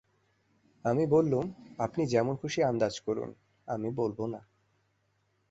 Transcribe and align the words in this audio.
আমি 0.85 1.07
বললুম, 1.07 1.45
আপনি 1.77 2.05
যেমন-খুশি 2.05 2.63
আন্দাজ 2.63 2.99
করুন, 2.99 3.29
আমি 3.67 3.89
বলব 3.89 4.25
না। 4.25 4.39